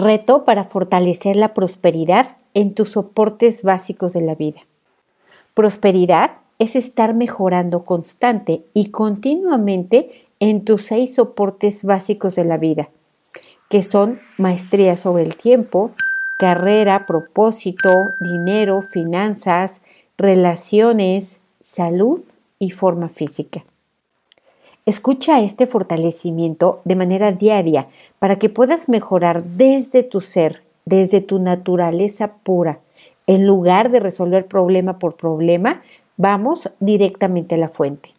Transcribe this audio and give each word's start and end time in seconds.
Reto 0.00 0.46
para 0.46 0.64
fortalecer 0.64 1.36
la 1.36 1.52
prosperidad 1.52 2.34
en 2.54 2.72
tus 2.72 2.88
soportes 2.92 3.62
básicos 3.62 4.14
de 4.14 4.22
la 4.22 4.34
vida. 4.34 4.60
Prosperidad 5.52 6.38
es 6.58 6.74
estar 6.74 7.12
mejorando 7.12 7.84
constante 7.84 8.64
y 8.72 8.92
continuamente 8.92 10.26
en 10.38 10.64
tus 10.64 10.86
seis 10.86 11.16
soportes 11.16 11.84
básicos 11.84 12.34
de 12.34 12.46
la 12.46 12.56
vida, 12.56 12.88
que 13.68 13.82
son 13.82 14.20
maestría 14.38 14.96
sobre 14.96 15.22
el 15.22 15.36
tiempo, 15.36 15.90
carrera, 16.38 17.04
propósito, 17.04 17.92
dinero, 18.20 18.80
finanzas, 18.80 19.82
relaciones, 20.16 21.40
salud 21.60 22.22
y 22.58 22.70
forma 22.70 23.10
física. 23.10 23.66
Escucha 24.90 25.40
este 25.40 25.68
fortalecimiento 25.68 26.80
de 26.84 26.96
manera 26.96 27.30
diaria 27.30 27.86
para 28.18 28.40
que 28.40 28.48
puedas 28.48 28.88
mejorar 28.88 29.44
desde 29.44 30.02
tu 30.02 30.20
ser, 30.20 30.64
desde 30.84 31.20
tu 31.20 31.38
naturaleza 31.38 32.32
pura. 32.42 32.80
En 33.28 33.46
lugar 33.46 33.92
de 33.92 34.00
resolver 34.00 34.46
problema 34.46 34.98
por 34.98 35.14
problema, 35.14 35.80
vamos 36.16 36.68
directamente 36.80 37.54
a 37.54 37.58
la 37.58 37.68
fuente. 37.68 38.14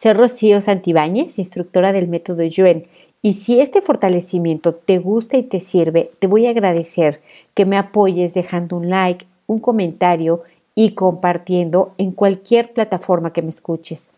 Soy 0.00 0.12
Rocío 0.12 0.60
Santibáñez, 0.60 1.40
instructora 1.40 1.92
del 1.92 2.06
método 2.06 2.44
Yuen, 2.44 2.86
y 3.20 3.32
si 3.32 3.58
este 3.58 3.82
fortalecimiento 3.82 4.76
te 4.76 4.98
gusta 4.98 5.36
y 5.36 5.42
te 5.42 5.58
sirve, 5.58 6.12
te 6.20 6.28
voy 6.28 6.46
a 6.46 6.50
agradecer 6.50 7.22
que 7.54 7.66
me 7.66 7.76
apoyes 7.76 8.34
dejando 8.34 8.76
un 8.76 8.88
like, 8.88 9.26
un 9.48 9.58
comentario 9.58 10.44
y 10.76 10.92
compartiendo 10.92 11.92
en 11.98 12.12
cualquier 12.12 12.72
plataforma 12.72 13.32
que 13.32 13.42
me 13.42 13.50
escuches. 13.50 14.12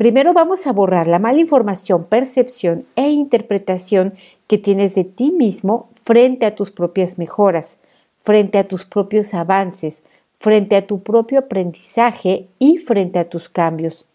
Primero 0.00 0.32
vamos 0.32 0.66
a 0.66 0.72
borrar 0.72 1.06
la 1.06 1.18
mala 1.18 1.40
información, 1.40 2.04
percepción 2.04 2.86
e 2.96 3.10
interpretación 3.10 4.14
que 4.46 4.56
tienes 4.56 4.94
de 4.94 5.04
ti 5.04 5.30
mismo 5.30 5.90
frente 6.04 6.46
a 6.46 6.54
tus 6.54 6.70
propias 6.70 7.18
mejoras, 7.18 7.76
frente 8.18 8.56
a 8.56 8.66
tus 8.66 8.86
propios 8.86 9.34
avances, 9.34 10.02
frente 10.38 10.76
a 10.76 10.86
tu 10.86 11.02
propio 11.02 11.40
aprendizaje 11.40 12.48
y 12.58 12.78
frente 12.78 13.18
a 13.18 13.28
tus 13.28 13.50
cambios. 13.50 14.06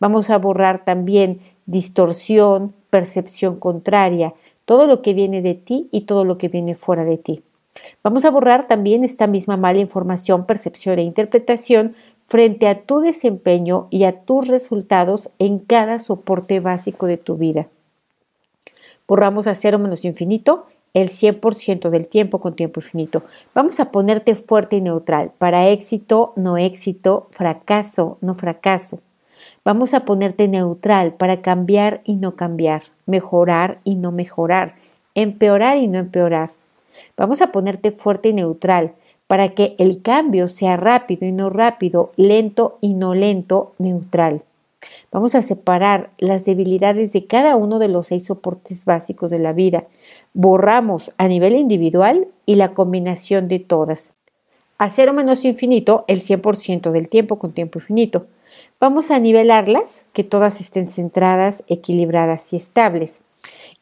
Vamos 0.00 0.30
a 0.30 0.38
borrar 0.38 0.86
también 0.86 1.40
distorsión, 1.66 2.72
percepción 2.88 3.56
contraria, 3.58 4.32
todo 4.64 4.86
lo 4.86 5.02
que 5.02 5.12
viene 5.12 5.42
de 5.42 5.52
ti 5.52 5.90
y 5.92 6.06
todo 6.06 6.24
lo 6.24 6.38
que 6.38 6.48
viene 6.48 6.74
fuera 6.74 7.04
de 7.04 7.18
ti. 7.18 7.42
Vamos 8.02 8.24
a 8.24 8.30
borrar 8.30 8.66
también 8.68 9.04
esta 9.04 9.26
misma 9.26 9.58
mala 9.58 9.80
información, 9.80 10.46
percepción 10.46 10.98
e 10.98 11.02
interpretación 11.02 11.94
frente 12.26 12.68
a 12.68 12.82
tu 12.82 13.00
desempeño 13.00 13.86
y 13.90 14.04
a 14.04 14.20
tus 14.20 14.48
resultados 14.48 15.30
en 15.38 15.58
cada 15.58 15.98
soporte 15.98 16.60
básico 16.60 17.06
de 17.06 17.16
tu 17.16 17.36
vida. 17.36 17.68
Borramos 19.06 19.46
a 19.46 19.54
cero 19.54 19.78
menos 19.78 20.04
infinito 20.04 20.66
el 20.92 21.10
100% 21.10 21.90
del 21.90 22.08
tiempo 22.08 22.40
con 22.40 22.56
tiempo 22.56 22.80
infinito. 22.80 23.22
Vamos 23.54 23.80
a 23.80 23.90
ponerte 23.90 24.34
fuerte 24.34 24.76
y 24.76 24.80
neutral 24.80 25.30
para 25.38 25.68
éxito, 25.68 26.32
no 26.36 26.56
éxito, 26.56 27.28
fracaso, 27.30 28.18
no 28.20 28.34
fracaso. 28.34 29.00
Vamos 29.64 29.94
a 29.94 30.04
ponerte 30.04 30.48
neutral 30.48 31.14
para 31.14 31.42
cambiar 31.42 32.00
y 32.04 32.16
no 32.16 32.34
cambiar, 32.34 32.84
mejorar 33.04 33.78
y 33.84 33.96
no 33.96 34.10
mejorar, 34.10 34.76
empeorar 35.14 35.76
y 35.76 35.86
no 35.86 35.98
empeorar. 35.98 36.52
Vamos 37.16 37.42
a 37.42 37.52
ponerte 37.52 37.92
fuerte 37.92 38.30
y 38.30 38.32
neutral 38.32 38.94
para 39.26 39.50
que 39.50 39.74
el 39.78 40.02
cambio 40.02 40.48
sea 40.48 40.76
rápido 40.76 41.26
y 41.26 41.32
no 41.32 41.50
rápido, 41.50 42.12
lento 42.16 42.78
y 42.80 42.94
no 42.94 43.14
lento, 43.14 43.74
neutral. 43.78 44.42
Vamos 45.10 45.34
a 45.34 45.42
separar 45.42 46.10
las 46.18 46.44
debilidades 46.44 47.12
de 47.12 47.26
cada 47.26 47.56
uno 47.56 47.78
de 47.78 47.88
los 47.88 48.08
seis 48.08 48.26
soportes 48.26 48.84
básicos 48.84 49.30
de 49.30 49.38
la 49.38 49.52
vida. 49.52 49.84
Borramos 50.34 51.12
a 51.16 51.28
nivel 51.28 51.54
individual 51.54 52.28
y 52.44 52.56
la 52.56 52.74
combinación 52.74 53.48
de 53.48 53.58
todas. 53.58 54.12
A 54.78 54.90
cero 54.90 55.12
menos 55.12 55.44
infinito, 55.44 56.04
el 56.06 56.22
100% 56.22 56.90
del 56.90 57.08
tiempo 57.08 57.38
con 57.38 57.52
tiempo 57.52 57.78
infinito. 57.78 58.26
Vamos 58.78 59.10
a 59.10 59.18
nivelarlas, 59.18 60.04
que 60.12 60.22
todas 60.22 60.60
estén 60.60 60.88
centradas, 60.88 61.64
equilibradas 61.66 62.52
y 62.52 62.56
estables. 62.56 63.22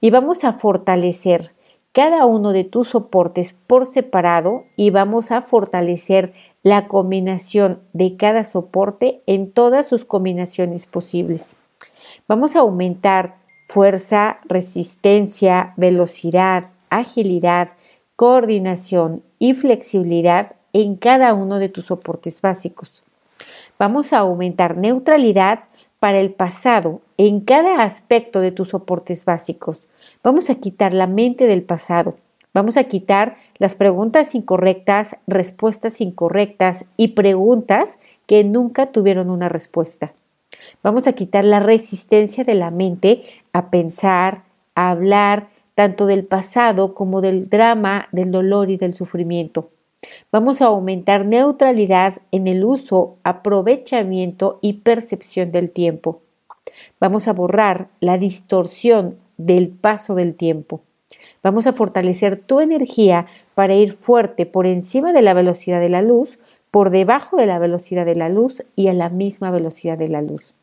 Y 0.00 0.10
vamos 0.10 0.44
a 0.44 0.52
fortalecer 0.52 1.53
cada 1.94 2.26
uno 2.26 2.50
de 2.52 2.64
tus 2.64 2.88
soportes 2.88 3.52
por 3.52 3.86
separado 3.86 4.64
y 4.74 4.90
vamos 4.90 5.30
a 5.30 5.42
fortalecer 5.42 6.34
la 6.64 6.88
combinación 6.88 7.78
de 7.92 8.16
cada 8.16 8.44
soporte 8.44 9.22
en 9.26 9.52
todas 9.52 9.86
sus 9.86 10.04
combinaciones 10.04 10.86
posibles. 10.86 11.54
Vamos 12.26 12.56
a 12.56 12.60
aumentar 12.60 13.36
fuerza, 13.68 14.40
resistencia, 14.46 15.72
velocidad, 15.76 16.64
agilidad, 16.90 17.68
coordinación 18.16 19.22
y 19.38 19.54
flexibilidad 19.54 20.56
en 20.72 20.96
cada 20.96 21.32
uno 21.32 21.60
de 21.60 21.68
tus 21.68 21.86
soportes 21.86 22.40
básicos. 22.40 23.04
Vamos 23.78 24.12
a 24.12 24.18
aumentar 24.18 24.76
neutralidad 24.76 25.60
para 26.00 26.18
el 26.18 26.32
pasado 26.32 27.02
en 27.16 27.40
cada 27.40 27.82
aspecto 27.82 28.40
de 28.40 28.52
tus 28.52 28.70
soportes 28.70 29.24
básicos. 29.24 29.78
Vamos 30.22 30.50
a 30.50 30.56
quitar 30.56 30.92
la 30.92 31.06
mente 31.06 31.46
del 31.46 31.62
pasado. 31.62 32.16
Vamos 32.52 32.76
a 32.76 32.84
quitar 32.84 33.36
las 33.58 33.74
preguntas 33.74 34.34
incorrectas, 34.34 35.16
respuestas 35.26 36.00
incorrectas 36.00 36.84
y 36.96 37.08
preguntas 37.08 37.98
que 38.26 38.44
nunca 38.44 38.92
tuvieron 38.92 39.28
una 39.28 39.48
respuesta. 39.48 40.12
Vamos 40.82 41.06
a 41.06 41.12
quitar 41.12 41.44
la 41.44 41.60
resistencia 41.60 42.44
de 42.44 42.54
la 42.54 42.70
mente 42.70 43.24
a 43.52 43.70
pensar, 43.70 44.44
a 44.74 44.90
hablar, 44.90 45.48
tanto 45.74 46.06
del 46.06 46.24
pasado 46.24 46.94
como 46.94 47.20
del 47.20 47.48
drama, 47.48 48.08
del 48.12 48.30
dolor 48.30 48.70
y 48.70 48.76
del 48.76 48.94
sufrimiento. 48.94 49.70
Vamos 50.30 50.62
a 50.62 50.66
aumentar 50.66 51.24
neutralidad 51.24 52.18
en 52.30 52.46
el 52.46 52.64
uso, 52.64 53.16
aprovechamiento 53.24 54.58
y 54.60 54.74
percepción 54.74 55.50
del 55.50 55.70
tiempo. 55.70 56.20
Vamos 57.00 57.28
a 57.28 57.32
borrar 57.32 57.88
la 58.00 58.18
distorsión 58.18 59.18
del 59.36 59.68
paso 59.68 60.14
del 60.14 60.34
tiempo. 60.34 60.80
Vamos 61.42 61.66
a 61.66 61.72
fortalecer 61.72 62.36
tu 62.36 62.60
energía 62.60 63.26
para 63.54 63.74
ir 63.74 63.92
fuerte 63.92 64.46
por 64.46 64.66
encima 64.66 65.12
de 65.12 65.22
la 65.22 65.34
velocidad 65.34 65.80
de 65.80 65.88
la 65.88 66.02
luz, 66.02 66.38
por 66.70 66.90
debajo 66.90 67.36
de 67.36 67.46
la 67.46 67.58
velocidad 67.58 68.06
de 68.06 68.16
la 68.16 68.28
luz 68.28 68.64
y 68.74 68.88
a 68.88 68.94
la 68.94 69.10
misma 69.10 69.50
velocidad 69.50 69.98
de 69.98 70.08
la 70.08 70.22
luz. 70.22 70.54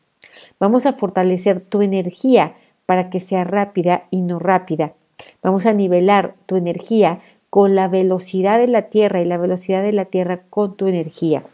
Vamos 0.58 0.86
a 0.86 0.92
fortalecer 0.92 1.60
tu 1.60 1.82
energía 1.82 2.54
para 2.86 3.08
que 3.08 3.20
sea 3.20 3.44
rápida 3.44 4.04
y 4.10 4.20
no 4.20 4.38
rápida. 4.38 4.94
Vamos 5.42 5.66
a 5.66 5.72
nivelar 5.72 6.34
tu 6.46 6.56
energía 6.56 7.20
con 7.48 7.74
la 7.74 7.88
velocidad 7.88 8.58
de 8.58 8.68
la 8.68 8.82
Tierra 8.82 9.20
y 9.20 9.24
la 9.24 9.38
velocidad 9.38 9.82
de 9.82 9.92
la 9.92 10.06
Tierra 10.06 10.42
con 10.50 10.76
tu 10.76 10.86
energía 10.86 11.44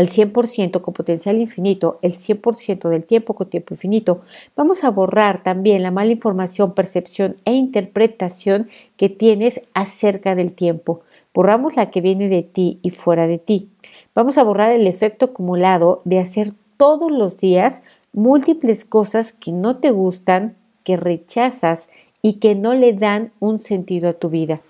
al 0.00 0.08
100% 0.08 0.80
con 0.80 0.94
potencial 0.94 1.38
infinito, 1.42 1.98
el 2.00 2.16
100% 2.16 2.88
del 2.88 3.04
tiempo 3.04 3.34
con 3.34 3.50
tiempo 3.50 3.74
infinito, 3.74 4.22
vamos 4.56 4.82
a 4.82 4.88
borrar 4.88 5.42
también 5.42 5.82
la 5.82 5.90
mala 5.90 6.10
información, 6.10 6.72
percepción 6.72 7.36
e 7.44 7.52
interpretación 7.52 8.70
que 8.96 9.10
tienes 9.10 9.60
acerca 9.74 10.34
del 10.34 10.54
tiempo. 10.54 11.02
Borramos 11.34 11.76
la 11.76 11.90
que 11.90 12.00
viene 12.00 12.30
de 12.30 12.42
ti 12.42 12.78
y 12.80 12.92
fuera 12.92 13.26
de 13.26 13.36
ti. 13.36 13.68
Vamos 14.14 14.38
a 14.38 14.42
borrar 14.42 14.72
el 14.72 14.86
efecto 14.86 15.26
acumulado 15.26 16.00
de 16.06 16.18
hacer 16.18 16.54
todos 16.78 17.12
los 17.12 17.36
días 17.36 17.82
múltiples 18.14 18.86
cosas 18.86 19.34
que 19.34 19.52
no 19.52 19.76
te 19.76 19.90
gustan, 19.90 20.56
que 20.82 20.96
rechazas 20.96 21.90
y 22.22 22.34
que 22.34 22.54
no 22.54 22.72
le 22.72 22.94
dan 22.94 23.32
un 23.38 23.60
sentido 23.60 24.08
a 24.08 24.14
tu 24.14 24.30
vida. 24.30 24.62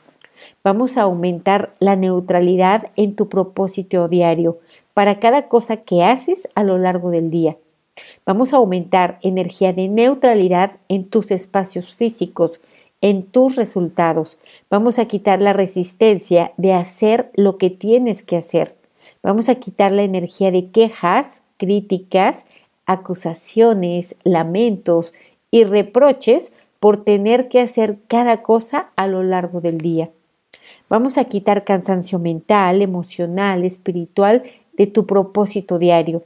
Vamos 0.65 0.97
a 0.97 1.03
aumentar 1.03 1.73
la 1.79 1.95
neutralidad 1.95 2.91
en 2.97 3.15
tu 3.15 3.29
propósito 3.29 4.09
diario 4.09 4.59
para 5.01 5.19
cada 5.19 5.49
cosa 5.49 5.79
que 5.79 6.05
haces 6.05 6.47
a 6.55 6.63
lo 6.63 6.77
largo 6.77 7.11
del 7.11 7.31
día. 7.31 7.57
Vamos 8.27 8.53
a 8.53 8.59
aumentar 8.59 9.19
energía 9.23 9.73
de 9.73 9.89
neutralidad 9.89 10.73
en 10.91 11.09
tus 11.09 11.31
espacios 11.31 11.95
físicos, 11.95 12.61
en 13.01 13.23
tus 13.23 13.57
resultados. 13.57 14.37
Vamos 14.69 14.99
a 14.99 15.07
quitar 15.07 15.41
la 15.41 15.55
resistencia 15.55 16.53
de 16.59 16.75
hacer 16.75 17.31
lo 17.35 17.57
que 17.57 17.71
tienes 17.71 18.23
que 18.23 18.37
hacer. 18.37 18.77
Vamos 19.23 19.49
a 19.49 19.55
quitar 19.55 19.91
la 19.91 20.03
energía 20.03 20.51
de 20.51 20.69
quejas, 20.69 21.41
críticas, 21.57 22.45
acusaciones, 22.85 24.17
lamentos 24.23 25.15
y 25.51 25.65
reproches 25.65 26.53
por 26.79 27.05
tener 27.05 27.49
que 27.49 27.61
hacer 27.61 27.97
cada 28.07 28.43
cosa 28.43 28.91
a 28.97 29.07
lo 29.07 29.23
largo 29.23 29.63
del 29.63 29.79
día. 29.79 30.11
Vamos 30.91 31.17
a 31.17 31.25
quitar 31.25 31.65
cansancio 31.65 32.19
mental, 32.19 32.83
emocional, 32.83 33.65
espiritual 33.65 34.43
de 34.81 34.87
tu 34.87 35.05
propósito 35.05 35.79
diario. 35.79 36.23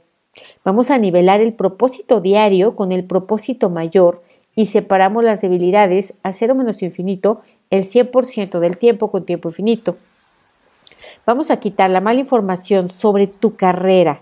Vamos 0.63 0.89
a 0.89 0.97
nivelar 0.97 1.41
el 1.41 1.51
propósito 1.51 2.21
diario 2.21 2.77
con 2.77 2.93
el 2.93 3.03
propósito 3.03 3.69
mayor 3.69 4.23
y 4.55 4.67
separamos 4.67 5.25
las 5.25 5.41
debilidades 5.41 6.13
a 6.23 6.31
cero 6.31 6.55
menos 6.55 6.81
infinito 6.81 7.41
el 7.69 7.83
100% 7.83 8.59
del 8.59 8.77
tiempo 8.77 9.11
con 9.11 9.25
tiempo 9.25 9.49
infinito. 9.49 9.97
Vamos 11.25 11.51
a 11.51 11.59
quitar 11.59 11.89
la 11.89 11.99
mala 11.99 12.21
información 12.21 12.87
sobre 12.87 13.27
tu 13.27 13.57
carrera, 13.57 14.21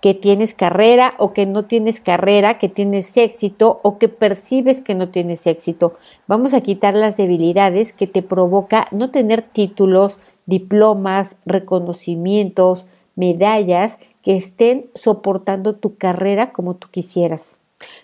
que 0.00 0.14
tienes 0.14 0.54
carrera 0.54 1.12
o 1.18 1.34
que 1.34 1.44
no 1.44 1.66
tienes 1.66 2.00
carrera, 2.00 2.56
que 2.56 2.70
tienes 2.70 3.14
éxito 3.18 3.80
o 3.82 3.98
que 3.98 4.08
percibes 4.08 4.80
que 4.80 4.94
no 4.94 5.10
tienes 5.10 5.46
éxito. 5.46 5.98
Vamos 6.26 6.54
a 6.54 6.62
quitar 6.62 6.94
las 6.94 7.18
debilidades 7.18 7.92
que 7.92 8.06
te 8.06 8.22
provoca 8.22 8.88
no 8.90 9.10
tener 9.10 9.42
títulos, 9.42 10.18
diplomas, 10.46 11.36
reconocimientos, 11.44 12.86
medallas 13.16 13.98
que 14.22 14.36
estén 14.36 14.86
soportando 14.94 15.74
tu 15.74 15.96
carrera 15.96 16.52
como 16.52 16.76
tú 16.76 16.88
quisieras. 16.90 17.56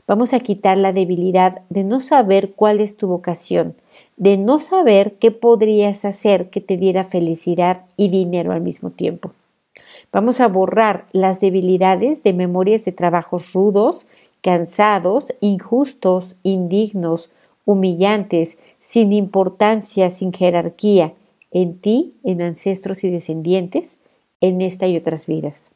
Vamos 0.07 0.35
a 0.35 0.41
quitar 0.41 0.77
la 0.77 0.93
debilidad 0.93 1.63
de 1.71 1.85
no 1.85 2.01
saber 2.01 2.53
cuál 2.55 2.81
es 2.81 2.97
tu 2.97 3.09
vocación, 3.09 3.75
de 4.17 4.37
no 4.37 4.59
saber 4.59 5.15
qué 5.15 5.31
podrías 5.31 6.05
hacer 6.05 6.51
que 6.51 6.61
te 6.61 6.77
diera 6.77 7.05
felicidad 7.05 7.85
y 7.97 8.09
dinero 8.09 8.53
al 8.53 8.61
mismo 8.61 8.91
tiempo. 8.91 9.33
Vamos 10.13 10.41
a 10.41 10.49
borrar 10.49 11.07
las 11.13 11.41
debilidades 11.41 12.23
de 12.23 12.35
memorias 12.35 12.85
de 12.85 12.93
trabajos 12.93 13.53
rudos, 13.55 14.07
cansados, 14.43 15.27
injustos, 15.41 16.37
indignos, 16.43 17.31
humillantes, 17.65 18.59
sin 18.81 19.13
importancia, 19.13 20.11
sin 20.11 20.33
jerarquía, 20.33 21.15
en 21.51 21.79
ti, 21.79 22.15
en 22.25 22.43
ancestros 22.43 23.05
y 23.05 23.11
descendientes, 23.11 23.97
en 24.43 24.61
esta 24.61 24.87
y 24.87 24.99
otras 24.99 25.25
vidas. 25.25 25.71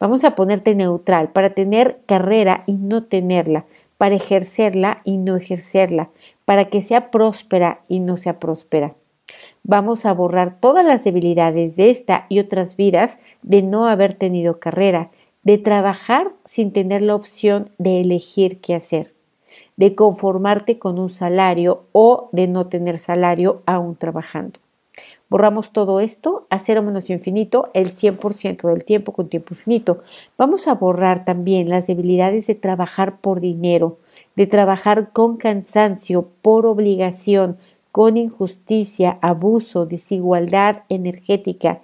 Vamos 0.00 0.24
a 0.24 0.34
ponerte 0.34 0.74
neutral 0.74 1.30
para 1.30 1.50
tener 1.50 2.00
carrera 2.06 2.64
y 2.66 2.72
no 2.72 3.04
tenerla, 3.04 3.66
para 3.98 4.16
ejercerla 4.16 5.00
y 5.04 5.18
no 5.18 5.36
ejercerla, 5.36 6.10
para 6.44 6.64
que 6.64 6.82
sea 6.82 7.12
próspera 7.12 7.82
y 7.86 8.00
no 8.00 8.16
sea 8.16 8.40
próspera. 8.40 8.96
Vamos 9.62 10.04
a 10.04 10.12
borrar 10.12 10.58
todas 10.58 10.84
las 10.84 11.04
debilidades 11.04 11.76
de 11.76 11.90
esta 11.90 12.26
y 12.28 12.40
otras 12.40 12.76
vidas 12.76 13.18
de 13.42 13.62
no 13.62 13.86
haber 13.86 14.14
tenido 14.14 14.58
carrera, 14.58 15.10
de 15.44 15.58
trabajar 15.58 16.32
sin 16.44 16.72
tener 16.72 17.02
la 17.02 17.14
opción 17.14 17.70
de 17.78 18.00
elegir 18.00 18.60
qué 18.60 18.74
hacer, 18.74 19.14
de 19.76 19.94
conformarte 19.94 20.78
con 20.78 20.98
un 20.98 21.10
salario 21.10 21.84
o 21.92 22.28
de 22.32 22.48
no 22.48 22.66
tener 22.66 22.98
salario 22.98 23.62
aún 23.66 23.96
trabajando. 23.96 24.58
Borramos 25.32 25.70
todo 25.70 26.00
esto 26.00 26.46
a 26.50 26.58
cero 26.58 26.82
menos 26.82 27.08
infinito 27.08 27.70
el 27.72 27.96
100% 27.96 28.68
del 28.68 28.84
tiempo 28.84 29.12
con 29.12 29.30
tiempo 29.30 29.54
infinito. 29.54 30.02
Vamos 30.36 30.68
a 30.68 30.74
borrar 30.74 31.24
también 31.24 31.70
las 31.70 31.86
debilidades 31.86 32.46
de 32.48 32.54
trabajar 32.54 33.16
por 33.18 33.40
dinero, 33.40 33.96
de 34.36 34.46
trabajar 34.46 35.10
con 35.14 35.38
cansancio, 35.38 36.28
por 36.42 36.66
obligación, 36.66 37.56
con 37.92 38.18
injusticia, 38.18 39.16
abuso, 39.22 39.86
desigualdad 39.86 40.82
energética. 40.90 41.80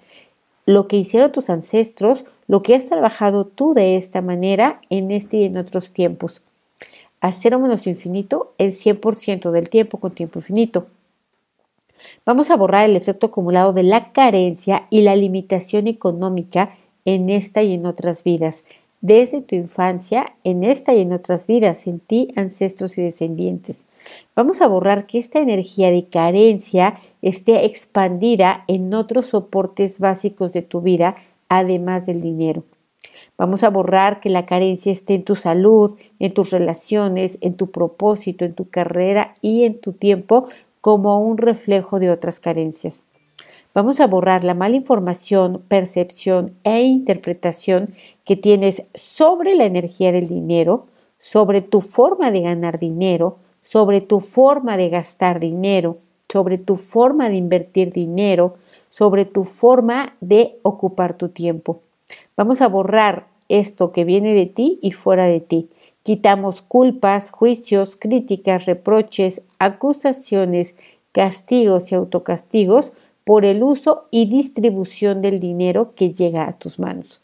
Lo 0.66 0.86
que 0.86 0.98
hicieron 0.98 1.32
tus 1.32 1.48
ancestros, 1.48 2.26
lo 2.48 2.60
que 2.60 2.74
has 2.74 2.84
trabajado 2.84 3.46
tú 3.46 3.72
de 3.72 3.96
esta 3.96 4.20
manera 4.20 4.78
en 4.90 5.10
este 5.10 5.38
y 5.38 5.44
en 5.44 5.56
otros 5.56 5.92
tiempos. 5.92 6.42
A 7.22 7.32
cero 7.32 7.58
menos 7.58 7.86
infinito 7.86 8.52
el 8.58 8.72
100% 8.72 9.52
del 9.52 9.70
tiempo 9.70 9.96
con 9.96 10.10
tiempo 10.14 10.38
infinito. 10.40 10.88
Vamos 12.24 12.50
a 12.50 12.56
borrar 12.56 12.84
el 12.84 12.96
efecto 12.96 13.26
acumulado 13.26 13.72
de 13.72 13.82
la 13.82 14.12
carencia 14.12 14.86
y 14.90 15.02
la 15.02 15.16
limitación 15.16 15.86
económica 15.86 16.76
en 17.04 17.30
esta 17.30 17.62
y 17.62 17.74
en 17.74 17.86
otras 17.86 18.22
vidas, 18.22 18.64
desde 19.00 19.40
tu 19.40 19.54
infancia, 19.54 20.26
en 20.44 20.64
esta 20.64 20.92
y 20.94 21.00
en 21.00 21.12
otras 21.12 21.46
vidas, 21.46 21.86
en 21.86 22.00
ti, 22.00 22.32
ancestros 22.36 22.98
y 22.98 23.02
descendientes. 23.02 23.84
Vamos 24.34 24.60
a 24.60 24.66
borrar 24.66 25.06
que 25.06 25.18
esta 25.18 25.40
energía 25.40 25.90
de 25.90 26.06
carencia 26.06 26.98
esté 27.22 27.64
expandida 27.64 28.64
en 28.66 28.92
otros 28.94 29.26
soportes 29.26 29.98
básicos 29.98 30.52
de 30.52 30.62
tu 30.62 30.80
vida, 30.80 31.16
además 31.48 32.06
del 32.06 32.20
dinero. 32.20 32.64
Vamos 33.36 33.62
a 33.62 33.70
borrar 33.70 34.20
que 34.20 34.30
la 34.30 34.46
carencia 34.46 34.90
esté 34.90 35.14
en 35.14 35.24
tu 35.24 35.36
salud, 35.36 35.98
en 36.18 36.34
tus 36.34 36.50
relaciones, 36.50 37.38
en 37.40 37.54
tu 37.54 37.70
propósito, 37.70 38.44
en 38.44 38.54
tu 38.54 38.68
carrera 38.68 39.34
y 39.40 39.64
en 39.64 39.80
tu 39.80 39.92
tiempo 39.92 40.48
como 40.80 41.20
un 41.20 41.38
reflejo 41.38 41.98
de 41.98 42.10
otras 42.10 42.40
carencias. 42.40 43.04
Vamos 43.74 44.00
a 44.00 44.06
borrar 44.06 44.44
la 44.44 44.54
mala 44.54 44.76
información, 44.76 45.62
percepción 45.68 46.54
e 46.64 46.82
interpretación 46.82 47.94
que 48.24 48.36
tienes 48.36 48.82
sobre 48.94 49.54
la 49.54 49.66
energía 49.66 50.10
del 50.10 50.26
dinero, 50.26 50.86
sobre 51.18 51.62
tu 51.62 51.80
forma 51.80 52.30
de 52.30 52.40
ganar 52.40 52.78
dinero, 52.78 53.38
sobre 53.62 54.00
tu 54.00 54.20
forma 54.20 54.76
de 54.76 54.88
gastar 54.88 55.40
dinero, 55.40 55.98
sobre 56.28 56.58
tu 56.58 56.76
forma 56.76 57.28
de 57.28 57.36
invertir 57.36 57.92
dinero, 57.92 58.56
sobre 58.90 59.24
tu 59.24 59.44
forma 59.44 60.14
de 60.20 60.58
ocupar 60.62 61.16
tu 61.16 61.28
tiempo. 61.28 61.80
Vamos 62.36 62.60
a 62.60 62.68
borrar 62.68 63.26
esto 63.48 63.92
que 63.92 64.04
viene 64.04 64.34
de 64.34 64.46
ti 64.46 64.78
y 64.82 64.92
fuera 64.92 65.24
de 65.24 65.40
ti. 65.40 65.68
Quitamos 66.08 66.62
culpas, 66.62 67.30
juicios, 67.30 67.94
críticas, 67.94 68.64
reproches, 68.64 69.42
acusaciones, 69.58 70.74
castigos 71.12 71.92
y 71.92 71.96
autocastigos 71.96 72.94
por 73.24 73.44
el 73.44 73.62
uso 73.62 74.06
y 74.10 74.24
distribución 74.24 75.20
del 75.20 75.38
dinero 75.38 75.92
que 75.94 76.14
llega 76.14 76.48
a 76.48 76.54
tus 76.54 76.78
manos. 76.78 77.20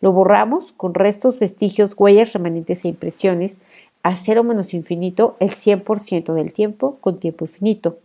Lo 0.00 0.10
borramos 0.10 0.72
con 0.72 0.94
restos, 0.94 1.38
vestigios, 1.38 1.94
huellas, 1.96 2.32
remanentes 2.32 2.84
e 2.84 2.88
impresiones 2.88 3.60
a 4.02 4.16
cero 4.16 4.42
menos 4.42 4.74
infinito 4.74 5.36
el 5.38 5.50
100% 5.50 6.34
del 6.34 6.52
tiempo 6.52 6.96
con 7.00 7.20
tiempo 7.20 7.44
infinito. 7.44 7.98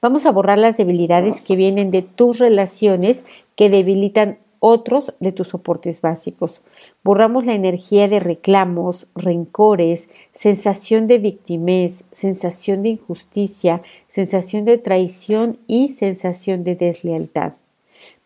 Vamos 0.00 0.24
a 0.24 0.32
borrar 0.32 0.56
las 0.56 0.78
debilidades 0.78 1.42
que 1.42 1.54
vienen 1.54 1.90
de 1.90 2.00
tus 2.00 2.38
relaciones 2.38 3.26
que 3.56 3.68
debilitan 3.68 4.38
otros 4.68 5.14
de 5.20 5.30
tus 5.30 5.48
soportes 5.48 6.00
básicos. 6.00 6.60
Borramos 7.04 7.46
la 7.46 7.54
energía 7.54 8.08
de 8.08 8.18
reclamos, 8.18 9.06
rencores, 9.14 10.08
sensación 10.32 11.06
de 11.06 11.18
victimez, 11.18 12.02
sensación 12.10 12.82
de 12.82 12.88
injusticia, 12.88 13.80
sensación 14.08 14.64
de 14.64 14.78
traición 14.78 15.58
y 15.68 15.90
sensación 15.90 16.64
de 16.64 16.74
deslealtad. 16.74 17.52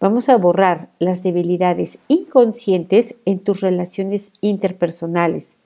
Vamos 0.01 0.31
a 0.31 0.39
borrar 0.39 0.89
las 0.99 1.23
debilidades 1.23 1.99
inconscientes 2.09 3.17
en 3.27 3.41
tus 3.41 3.61
relaciones 3.61 4.33
interpersonales, 4.41 5.59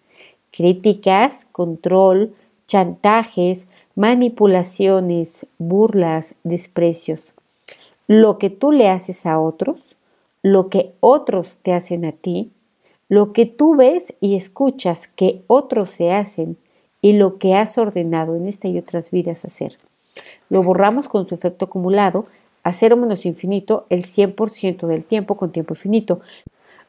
críticas, 0.51 1.47
control, 1.53 2.35
chantajes, 2.67 3.69
manipulaciones, 3.95 5.47
burlas, 5.59 6.35
desprecios. 6.43 7.33
Lo 8.09 8.39
que 8.39 8.51
tú 8.51 8.73
le 8.73 8.89
haces 8.89 9.25
a 9.25 9.39
otros, 9.39 9.95
lo 10.45 10.69
que 10.69 10.93
otros 11.01 11.59
te 11.63 11.73
hacen 11.73 12.05
a 12.05 12.13
ti, 12.13 12.53
lo 13.09 13.33
que 13.33 13.47
tú 13.47 13.77
ves 13.77 14.13
y 14.21 14.37
escuchas 14.37 15.09
que 15.09 15.41
otros 15.47 15.89
se 15.89 16.13
hacen 16.13 16.59
y 17.01 17.15
lo 17.15 17.39
que 17.39 17.55
has 17.55 17.79
ordenado 17.79 18.37
en 18.37 18.47
esta 18.47 18.69
y 18.69 18.77
otras 18.77 19.11
vidas 19.11 19.47
hacer. 19.47 19.79
Lo 20.51 20.63
borramos 20.63 21.09
con 21.09 21.27
su 21.27 21.35
efecto 21.35 21.65
acumulado 21.65 22.27
a 22.63 22.75
cero 22.75 22.99
menos 22.99 23.25
infinito 23.25 23.87
el 23.89 24.05
100% 24.05 24.87
del 24.87 25.07
tiempo 25.07 25.39
con 25.39 25.51
tiempo 25.51 25.73
infinito. 25.73 26.21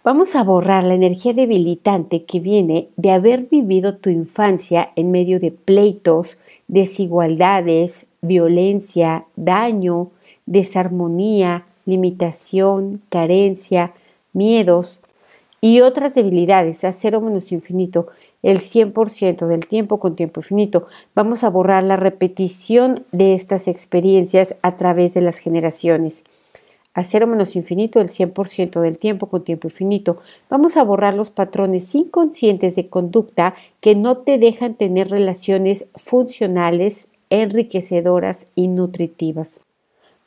Vamos 0.03 0.35
a 0.35 0.43
borrar 0.43 0.83
la 0.83 0.95
energía 0.95 1.31
debilitante 1.31 2.25
que 2.25 2.41
viene 2.41 2.89
de 2.97 3.11
haber 3.11 3.43
vivido 3.43 3.95
tu 3.95 4.09
infancia 4.09 4.91
en 4.97 5.11
medio 5.11 5.39
de 5.39 5.51
pleitos, 5.51 6.37
desigualdades, 6.67 8.05
violencia, 8.21 9.27
daño, 9.37 10.11
desarmonía, 10.45 11.63
limitación, 11.85 13.01
carencia, 13.09 13.93
miedos 14.33 14.99
y 15.61 15.81
otras 15.81 16.13
debilidades 16.13 16.83
a 16.83 16.91
cero 16.91 17.21
menos 17.21 17.51
infinito 17.51 18.07
el 18.43 18.59
100% 18.59 19.47
del 19.47 19.65
tiempo 19.65 19.99
con 19.99 20.15
tiempo 20.15 20.41
infinito. 20.41 20.85
Vamos 21.15 21.43
a 21.43 21.49
borrar 21.49 21.83
la 21.83 21.97
repetición 21.97 23.03
de 23.11 23.33
estas 23.33 23.67
experiencias 23.67 24.55
a 24.61 24.77
través 24.77 25.15
de 25.15 25.21
las 25.21 25.39
generaciones. 25.39 26.23
A 26.93 27.03
cero 27.03 27.25
menos 27.25 27.55
infinito 27.55 27.99
el 27.99 28.07
100% 28.07 28.81
del 28.81 28.99
tiempo 28.99 29.27
con 29.27 29.43
tiempo 29.43 29.67
infinito. 29.67 30.19
Vamos 30.47 30.77
a 30.77 30.83
borrar 30.83 31.15
los 31.15 31.31
patrones 31.31 31.93
inconscientes 31.95 32.75
de 32.75 32.87
conducta 32.87 33.55
que 33.81 33.95
no 33.95 34.19
te 34.19 34.37
dejan 34.37 34.75
tener 34.75 35.09
relaciones 35.09 35.85
funcionales, 35.95 37.07
enriquecedoras 37.31 38.45
y 38.53 38.67
nutritivas. 38.67 39.64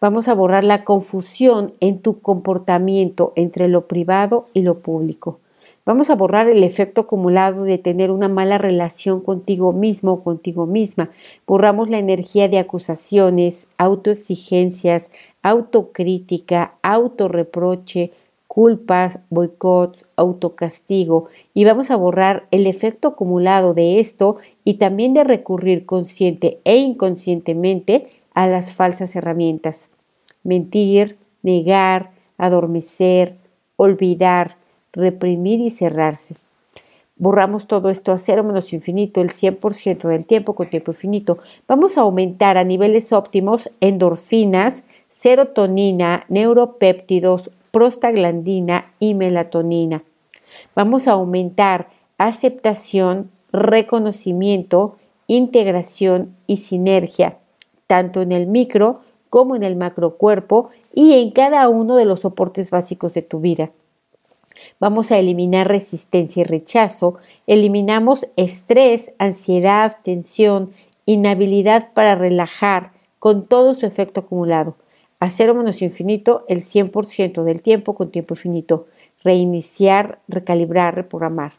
Vamos 0.01 0.29
a 0.29 0.35
borrar 0.35 0.63
la 0.63 0.85
confusión 0.85 1.73
en 1.81 1.99
tu 1.99 2.21
comportamiento 2.21 3.33
entre 3.35 3.67
lo 3.67 3.89
privado 3.89 4.47
y 4.55 4.63
lo 4.63 4.79
público. 4.79 5.41
Vamos 5.85 6.09
a 6.09 6.15
borrar 6.15 6.49
el 6.49 6.63
efecto 6.63 7.01
acumulado 7.01 7.65
de 7.65 7.79
tener 7.79 8.13
una 8.13 8.29
mala 8.29 8.59
relación 8.59 9.21
contigo 9.21 9.73
mismo 9.73 10.13
o 10.13 10.23
contigo 10.23 10.67
misma. 10.67 11.11
Borramos 11.49 11.91
la 11.91 11.99
energía 11.99 12.49
de 12.49 12.61
acusaciones, 12.61 13.67
autoexigencias, 13.77 15.11
autocrítica, 15.43 16.75
autorreproche, 16.83 18.13
culpas, 18.47 19.19
boicots, 19.31 20.07
autocastigo 20.15 21.29
y 21.55 21.65
vamos 21.65 21.91
a 21.91 21.97
borrar 21.97 22.47
el 22.53 22.69
efecto 22.69 23.09
acumulado 23.09 23.75
de 23.75 23.99
esto 23.99 24.37
y 24.63 24.75
también 24.75 25.13
de 25.13 25.25
recurrir 25.25 25.87
consciente 25.87 26.61
e 26.65 26.77
inconscientemente 26.77 28.18
a 28.39 28.47
las 28.47 28.73
falsas 28.73 29.17
herramientas. 29.17 29.91
Mentir, 30.45 31.19
negar, 31.43 32.13
adormecer, 32.37 33.35
olvidar, 33.75 34.59
reprimir 34.93 35.59
y 35.59 35.71
cerrarse. 35.71 36.37
Borramos 37.17 37.67
todo 37.67 37.91
esto 37.91 38.13
a 38.13 38.19
cero 38.19 38.45
menos 38.45 38.73
infinito 38.73 39.21
el 39.21 39.31
100% 39.31 40.07
del 40.07 40.25
tiempo 40.25 40.55
con 40.55 40.71
tiempo 40.71 40.93
infinito. 40.93 41.39
Vamos 41.67 41.99
a 41.99 42.03
aumentar 42.03 42.59
a 42.59 42.63
niveles 42.63 43.13
óptimos 43.13 43.73
endorfinas, 43.81 44.85
serotonina, 45.11 46.25
neuropéptidos, 46.29 47.51
prostaglandina 47.73 48.93
y 49.01 49.15
melatonina. 49.15 50.05
Vamos 50.77 51.09
a 51.09 51.15
aumentar 51.15 51.89
aceptación, 52.19 53.33
reconocimiento, 53.51 54.95
integración 55.27 56.37
y 56.47 56.59
sinergia, 56.59 57.39
tanto 57.89 58.23
en 58.23 58.31
el 58.31 58.47
micro 58.47 59.01
como 59.29 59.57
en 59.57 59.65
el 59.65 59.75
macrocuerpo 59.75 60.71
y 60.95 61.15
en 61.15 61.33
cada 61.33 61.69
uno 61.69 61.97
de 61.97 62.05
los 62.05 62.21
soportes 62.21 62.71
básicos 62.71 63.15
de 63.15 63.23
tu 63.23 63.41
vida. 63.41 63.73
Vamos 64.79 65.11
a 65.11 65.19
eliminar 65.19 65.69
resistencia 65.69 66.43
y 66.43 66.45
rechazo, 66.45 67.17
eliminamos 67.47 68.27
estrés, 68.37 69.13
ansiedad, 69.19 69.97
tensión, 70.03 70.73
inhabilidad 71.07 71.93
para 71.95 72.15
relajar 72.15 72.93
con 73.19 73.47
todo 73.47 73.75
su 73.75 73.87
efecto 73.87 74.21
acumulado. 74.21 74.77
A 75.21 75.31
cero 75.31 75.55
menos 75.55 75.83
infinito 75.83 76.45
el 76.49 76.63
100% 76.63 77.43
del 77.43 77.63
tiempo 77.63 77.95
con 77.95 78.11
tiempo 78.11 78.35
infinito. 78.35 78.87
Reiniciar, 79.25 80.21
recalibrar, 80.29 80.95
reprogramar. 80.95 81.53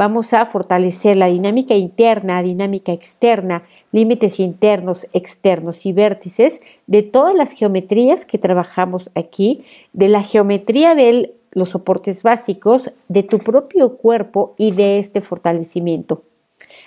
Vamos 0.00 0.32
a 0.32 0.46
fortalecer 0.46 1.18
la 1.18 1.26
dinámica 1.26 1.74
interna, 1.74 2.42
dinámica 2.42 2.90
externa, 2.90 3.64
límites 3.92 4.40
internos, 4.40 5.06
externos 5.12 5.84
y 5.84 5.92
vértices 5.92 6.62
de 6.86 7.02
todas 7.02 7.34
las 7.34 7.52
geometrías 7.52 8.24
que 8.24 8.38
trabajamos 8.38 9.10
aquí, 9.14 9.62
de 9.92 10.08
la 10.08 10.22
geometría 10.22 10.94
de 10.94 11.34
los 11.52 11.68
soportes 11.68 12.22
básicos, 12.22 12.92
de 13.08 13.24
tu 13.24 13.40
propio 13.40 13.98
cuerpo 13.98 14.54
y 14.56 14.70
de 14.70 14.98
este 15.00 15.20
fortalecimiento. 15.20 16.22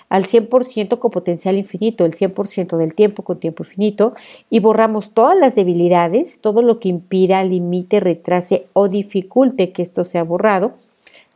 Al 0.08 0.26
100% 0.26 0.98
con 0.98 1.12
potencial 1.12 1.56
infinito, 1.56 2.04
el 2.04 2.16
100% 2.16 2.76
del 2.76 2.94
tiempo 2.94 3.22
con 3.22 3.38
tiempo 3.38 3.62
infinito, 3.62 4.14
y 4.50 4.58
borramos 4.58 5.14
todas 5.14 5.38
las 5.38 5.54
debilidades, 5.54 6.40
todo 6.40 6.62
lo 6.62 6.80
que 6.80 6.88
impida, 6.88 7.44
limite, 7.44 8.00
retrase 8.00 8.66
o 8.72 8.88
dificulte 8.88 9.70
que 9.70 9.82
esto 9.82 10.04
sea 10.04 10.24
borrado, 10.24 10.74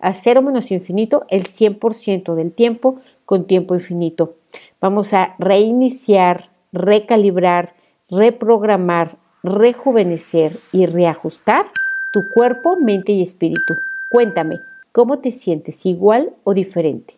a 0.01 0.15
cero 0.15 0.43
menos 0.43 0.71
infinito 0.71 1.25
el 1.29 1.45
100% 1.47 2.35
del 2.35 2.53
tiempo 2.53 2.97
con 3.25 3.47
tiempo 3.47 3.75
infinito. 3.75 4.35
Vamos 4.81 5.13
a 5.13 5.35
reiniciar, 5.39 6.51
recalibrar, 6.73 7.75
reprogramar, 8.11 9.19
rejuvenecer 9.43 10.61
y 10.73 10.87
reajustar 10.87 11.67
tu 12.13 12.21
cuerpo, 12.35 12.77
mente 12.77 13.13
y 13.13 13.23
espíritu. 13.23 13.75
Cuéntame, 14.11 14.61
¿cómo 14.93 15.19
te 15.19 15.31
sientes? 15.31 15.85
¿Igual 15.85 16.33
o 16.45 16.55
diferente? 16.55 17.18